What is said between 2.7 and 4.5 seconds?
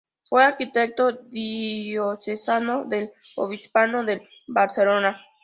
del obispado de